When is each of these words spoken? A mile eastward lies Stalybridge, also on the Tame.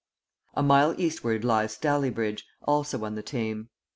A 0.55 0.63
mile 0.63 0.95
eastward 0.99 1.43
lies 1.45 1.75
Stalybridge, 1.77 2.43
also 2.63 3.05
on 3.05 3.13
the 3.13 3.21
Tame. 3.21 3.69